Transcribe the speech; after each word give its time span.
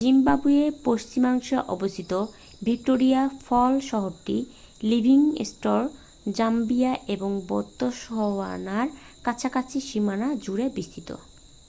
জিম্বাবুয়ের 0.01 0.71
পশ্চিমাংশে 0.83 1.57
অবস্থিত 1.67 2.11
ভিক্টোরিয়া 2.61 3.21
ফল 3.45 3.73
শহরটি 3.89 4.37
লিভিংস্টোন 4.81 5.83
জাম্বিয়া 6.31 6.93
এবং 7.07 7.31
বোতসওয়ানার 7.47 8.87
কাছাকাছি 9.23 9.77
সীমানা 9.81 10.27
জুড়ে 10.43 10.65
বিস্তৃত 10.75 11.09